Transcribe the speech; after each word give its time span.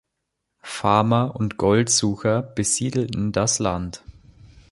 Farmer 0.63 1.35
und 1.35 1.57
Goldsucher 1.57 2.41
besiedelten 2.41 3.31
das 3.33 3.59
Land. 3.59 4.03